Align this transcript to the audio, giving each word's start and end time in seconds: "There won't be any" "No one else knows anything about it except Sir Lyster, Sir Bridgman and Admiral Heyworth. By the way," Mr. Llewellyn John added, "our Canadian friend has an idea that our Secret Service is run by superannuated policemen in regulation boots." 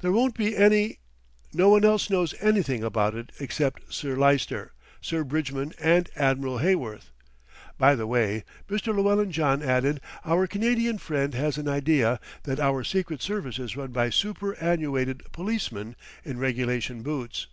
"There 0.00 0.10
won't 0.10 0.34
be 0.36 0.56
any" 0.56 0.98
"No 1.52 1.68
one 1.68 1.84
else 1.84 2.10
knows 2.10 2.34
anything 2.40 2.82
about 2.82 3.14
it 3.14 3.30
except 3.38 3.94
Sir 3.94 4.16
Lyster, 4.16 4.72
Sir 5.00 5.22
Bridgman 5.22 5.74
and 5.80 6.10
Admiral 6.16 6.58
Heyworth. 6.58 7.12
By 7.78 7.94
the 7.94 8.08
way," 8.08 8.42
Mr. 8.68 8.92
Llewellyn 8.92 9.30
John 9.30 9.62
added, 9.62 10.00
"our 10.24 10.48
Canadian 10.48 10.98
friend 10.98 11.34
has 11.34 11.56
an 11.56 11.68
idea 11.68 12.18
that 12.42 12.58
our 12.58 12.82
Secret 12.82 13.22
Service 13.22 13.60
is 13.60 13.76
run 13.76 13.92
by 13.92 14.10
superannuated 14.10 15.22
policemen 15.30 15.94
in 16.24 16.38
regulation 16.38 17.04
boots." 17.04 17.46